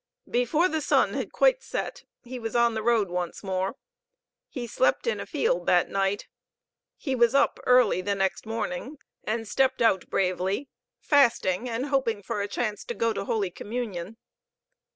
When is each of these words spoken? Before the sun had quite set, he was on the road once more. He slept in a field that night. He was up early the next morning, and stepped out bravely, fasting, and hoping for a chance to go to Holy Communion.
Before 0.31 0.67
the 0.67 0.81
sun 0.81 1.13
had 1.13 1.31
quite 1.31 1.61
set, 1.61 2.05
he 2.23 2.39
was 2.39 2.55
on 2.55 2.73
the 2.73 2.81
road 2.81 3.09
once 3.11 3.43
more. 3.43 3.75
He 4.49 4.65
slept 4.65 5.05
in 5.05 5.19
a 5.19 5.27
field 5.27 5.67
that 5.67 5.91
night. 5.91 6.27
He 6.97 7.13
was 7.13 7.35
up 7.35 7.59
early 7.67 8.01
the 8.01 8.15
next 8.15 8.47
morning, 8.47 8.97
and 9.25 9.47
stepped 9.47 9.79
out 9.79 10.09
bravely, 10.09 10.69
fasting, 11.01 11.69
and 11.69 11.85
hoping 11.89 12.23
for 12.23 12.41
a 12.41 12.47
chance 12.47 12.83
to 12.85 12.95
go 12.95 13.13
to 13.13 13.25
Holy 13.25 13.51
Communion. 13.51 14.17